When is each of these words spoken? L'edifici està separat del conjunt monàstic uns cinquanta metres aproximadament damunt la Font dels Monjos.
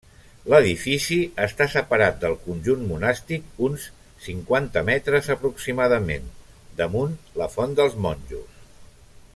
L'edifici 0.51 1.17
està 1.43 1.67
separat 1.73 2.17
del 2.23 2.33
conjunt 2.45 2.81
monàstic 2.93 3.61
uns 3.67 3.85
cinquanta 4.29 4.83
metres 4.89 5.29
aproximadament 5.37 6.27
damunt 6.81 7.15
la 7.43 7.51
Font 7.59 7.77
dels 7.83 7.99
Monjos. 8.07 8.51